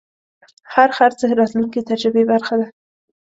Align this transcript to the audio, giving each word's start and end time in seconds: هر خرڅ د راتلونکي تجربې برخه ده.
هر 0.73 0.89
خرڅ 0.97 1.17
د 1.29 1.31
راتلونکي 1.39 1.79
تجربې 1.89 2.23
برخه 2.31 2.55
ده. 2.59 2.67